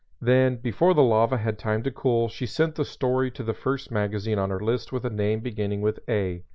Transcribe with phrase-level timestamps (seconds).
[0.19, 3.91] Then before the lava had time to cool she sent the story to the first
[3.91, 6.41] magazine on her list with a name beginning with "A."